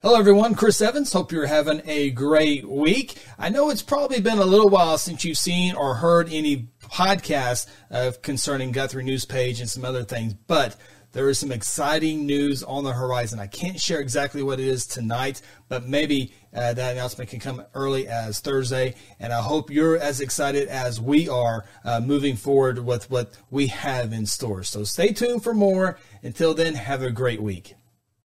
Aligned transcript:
Hello, 0.00 0.16
everyone. 0.16 0.54
Chris 0.54 0.80
Evans. 0.80 1.12
Hope 1.12 1.32
you're 1.32 1.46
having 1.46 1.82
a 1.84 2.10
great 2.12 2.64
week. 2.64 3.16
I 3.36 3.48
know 3.48 3.68
it's 3.68 3.82
probably 3.82 4.20
been 4.20 4.38
a 4.38 4.44
little 4.44 4.68
while 4.68 4.96
since 4.96 5.24
you've 5.24 5.38
seen 5.38 5.74
or 5.74 5.96
heard 5.96 6.32
any 6.32 6.68
podcasts 6.82 7.66
of 7.90 8.14
uh, 8.14 8.18
concerning 8.22 8.70
Guthrie 8.70 9.02
News 9.02 9.24
Page 9.24 9.58
and 9.58 9.68
some 9.68 9.84
other 9.84 10.04
things, 10.04 10.34
but 10.34 10.76
there 11.10 11.28
is 11.28 11.40
some 11.40 11.50
exciting 11.50 12.26
news 12.26 12.62
on 12.62 12.84
the 12.84 12.92
horizon. 12.92 13.40
I 13.40 13.48
can't 13.48 13.80
share 13.80 13.98
exactly 13.98 14.40
what 14.40 14.60
it 14.60 14.68
is 14.68 14.86
tonight, 14.86 15.42
but 15.68 15.88
maybe 15.88 16.32
uh, 16.54 16.74
that 16.74 16.92
announcement 16.92 17.30
can 17.30 17.40
come 17.40 17.64
early 17.74 18.06
as 18.06 18.38
Thursday. 18.38 18.94
And 19.18 19.32
I 19.32 19.42
hope 19.42 19.68
you're 19.68 19.98
as 19.98 20.20
excited 20.20 20.68
as 20.68 21.00
we 21.00 21.28
are 21.28 21.64
uh, 21.84 21.98
moving 21.98 22.36
forward 22.36 22.78
with 22.78 23.10
what 23.10 23.36
we 23.50 23.66
have 23.66 24.12
in 24.12 24.26
store. 24.26 24.62
So 24.62 24.84
stay 24.84 25.12
tuned 25.12 25.42
for 25.42 25.54
more. 25.54 25.98
Until 26.22 26.54
then, 26.54 26.76
have 26.76 27.02
a 27.02 27.10
great 27.10 27.42
week. 27.42 27.74